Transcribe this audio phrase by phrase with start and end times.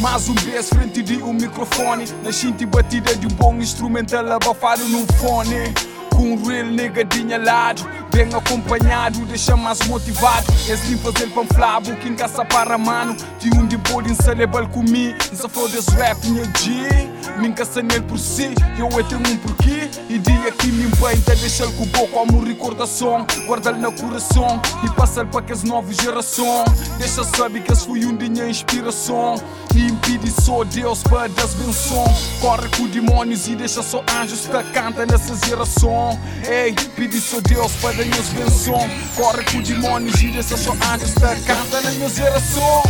[0.00, 2.04] Mais um vez frente de um microfone.
[2.22, 5.74] Na xinte batida de um bom instrumental abafado num fone
[6.18, 7.88] com um real negadinha lado.
[8.12, 10.46] Bem acompanhado, deixa mais motivado.
[10.68, 13.16] És lim fazer panflabo, quem caça para mano.
[13.38, 17.08] De um de pode celebal comigo Nessa foda rap, minha G.
[17.38, 19.88] Min caça nele por si, eu é tenho um porquê.
[20.08, 23.24] E dia que me empenha, deixa ele com o boco como recordação.
[23.46, 26.68] Guarda-lhe no coração e passa-lhe para que as novas gerações.
[26.98, 29.36] Deixa saber que esse foi um dia inspiração.
[29.76, 34.72] E impede só Deus para das benções Corre com demônios e deixa só anjos que
[34.72, 36.07] canta nessa geração
[36.48, 41.42] Ei, pedi só Deus para minhas benções Corre com demônios e deixa só anjos que
[41.46, 42.82] canta na minha geração.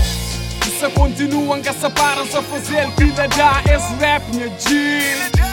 [0.78, 5.48] Se continuam que se param a fazer vida dá esse rap minha G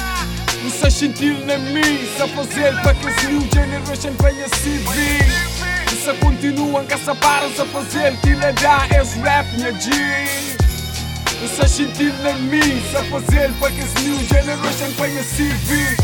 [0.66, 5.56] não se sentir na mim, se fazer para que esse new generation venha se vir.
[6.04, 9.92] Se continuam que se param a fazer tira dá esse rap minha G
[11.40, 15.98] Não se sentir na mim, se fazer para que esse new generation venha se vir.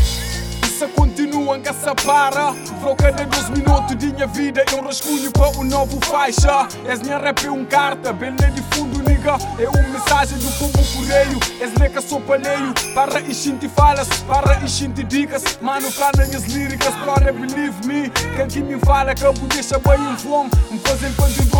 [0.78, 1.21] Se continuam
[1.62, 5.64] que se para Flow cada dois minutos de minha vida É um rascunho para um
[5.64, 6.68] novo faixa.
[6.86, 9.36] És minha rap é um carta, bem de fundo nigga.
[9.58, 12.72] É uma mensagem do povo correio És neca sou palheio.
[12.94, 15.42] Para enchinte falas, para enchinte dicas.
[15.60, 18.10] Mano, cana minhas líricas, brother, believe me.
[18.36, 21.52] Quem que me fala que eu deixa bem um fome Me fazem quando em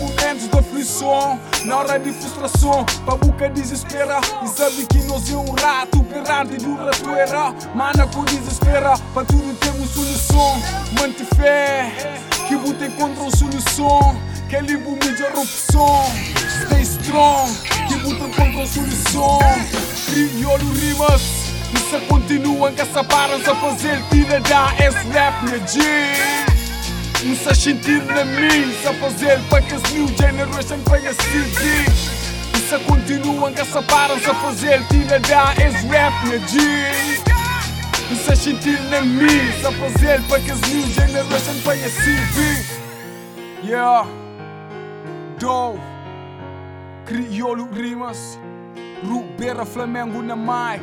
[0.00, 1.40] momentos de aflição.
[1.64, 4.20] Na hora de frustração, para boca desespera.
[4.42, 9.54] E sabe que nós é um rato, perante do ratoeira Mana com desespera, para tudo
[9.60, 10.62] temos solução.
[10.98, 14.16] Mante fé, que buta encontra uma solução.
[14.48, 16.04] Que é limpo melhor opção
[16.64, 17.52] Stay strong,
[17.86, 19.38] que buta encontra uma solução.
[20.06, 21.22] Crioulo rimas.
[21.72, 25.78] E se continuam que se param a fazer tira da esse rap minha G
[27.24, 29.38] Não se sentir na mim, se fazer.
[29.48, 31.86] Para que esse new generation venha seguir
[32.54, 37.19] E se continuam que se param a fazer tira da esse rap minha G
[38.14, 42.80] Se sentir na mim, se fazer para que esse new generation venha seguir
[43.62, 44.06] Yeah.
[45.38, 45.78] Doe.
[47.06, 48.38] Crioulo rimas.
[49.02, 50.80] Rubera Flamengo na mai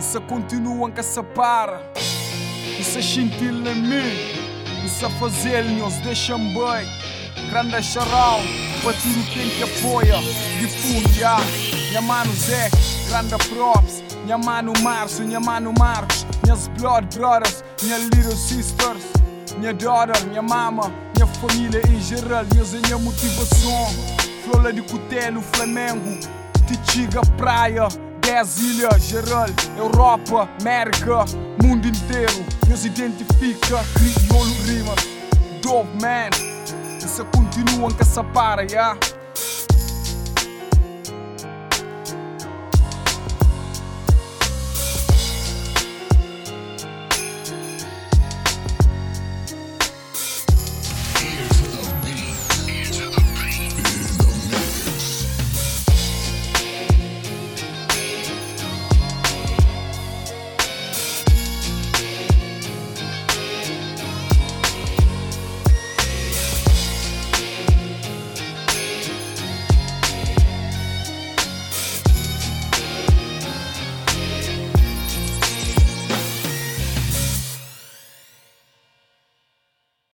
[0.00, 1.80] se continuam que se para.
[2.82, 4.16] Se sentir na mim
[4.82, 6.88] E se fazer nos deixam bem
[7.50, 8.40] Grande charal.
[8.82, 10.18] Para tudo quem que apoia.
[10.58, 11.36] De fundo, já
[11.88, 12.70] Minha mano Zé.
[13.08, 14.02] Grande props.
[14.24, 15.26] Minha mano Márcio.
[15.26, 19.20] Minha mano Marcos Minhas blood brothers Minha little sisters
[19.58, 23.86] minha daughter, minha mama, minha família em geral, minhas minha motivação.
[24.44, 26.18] Flola de Cutelo, Flamengo,
[26.66, 27.88] Tichiga, Praia,
[28.22, 29.46] 10 ilhas, geral,
[29.76, 31.24] Europa, América,
[31.62, 32.44] mundo inteiro.
[32.68, 35.06] Nos identifica, crioulo rimas,
[35.62, 36.30] dope man.
[37.04, 38.96] Isso continuam que se para, yeah?